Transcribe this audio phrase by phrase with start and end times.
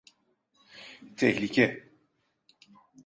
[1.17, 1.89] Tehlike!